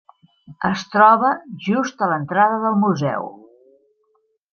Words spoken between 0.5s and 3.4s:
Es troba just a l'entrada del museu.